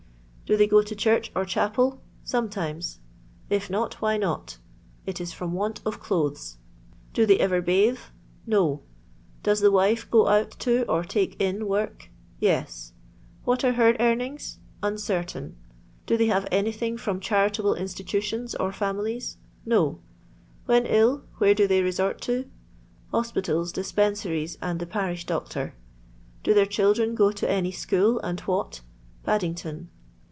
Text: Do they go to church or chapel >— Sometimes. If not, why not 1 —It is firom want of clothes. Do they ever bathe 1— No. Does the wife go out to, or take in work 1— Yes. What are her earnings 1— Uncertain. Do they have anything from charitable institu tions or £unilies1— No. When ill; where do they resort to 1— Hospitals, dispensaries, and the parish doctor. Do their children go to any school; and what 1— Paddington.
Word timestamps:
Do 0.51 0.57
they 0.57 0.67
go 0.67 0.81
to 0.81 0.93
church 0.97 1.31
or 1.33 1.45
chapel 1.45 2.01
>— 2.13 2.23
Sometimes. 2.25 2.99
If 3.49 3.69
not, 3.69 4.01
why 4.01 4.17
not 4.17 4.57
1 5.05 5.05
—It 5.05 5.21
is 5.21 5.31
firom 5.33 5.51
want 5.51 5.79
of 5.85 6.01
clothes. 6.01 6.57
Do 7.13 7.25
they 7.25 7.39
ever 7.39 7.61
bathe 7.61 7.99
1— 7.99 8.03
No. 8.57 8.81
Does 9.43 9.61
the 9.61 9.71
wife 9.71 10.11
go 10.11 10.27
out 10.27 10.51
to, 10.59 10.83
or 10.91 11.05
take 11.05 11.41
in 11.41 11.67
work 11.69 12.09
1— 12.09 12.09
Yes. 12.41 12.91
What 13.45 13.63
are 13.63 13.71
her 13.71 13.95
earnings 13.97 14.59
1— 14.81 14.91
Uncertain. 14.91 15.55
Do 16.05 16.17
they 16.17 16.25
have 16.27 16.45
anything 16.51 16.97
from 16.97 17.21
charitable 17.21 17.75
institu 17.75 18.21
tions 18.21 18.53
or 18.55 18.71
£unilies1— 18.73 19.37
No. 19.65 20.01
When 20.65 20.85
ill; 20.85 21.23
where 21.37 21.55
do 21.55 21.65
they 21.65 21.81
resort 21.81 22.19
to 22.23 22.39
1— 22.41 22.47
Hospitals, 23.11 23.71
dispensaries, 23.71 24.57
and 24.61 24.81
the 24.81 24.85
parish 24.85 25.25
doctor. 25.25 25.75
Do 26.43 26.53
their 26.53 26.65
children 26.65 27.15
go 27.15 27.31
to 27.31 27.49
any 27.49 27.71
school; 27.71 28.19
and 28.19 28.41
what 28.41 28.81
1— 29.23 29.23
Paddington. 29.23 29.87